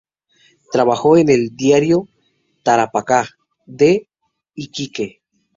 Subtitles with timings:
[0.71, 2.07] Trabajó en el diario
[2.57, 3.29] "El Tarapacá"
[3.67, 4.09] de
[4.55, 5.21] Iquique.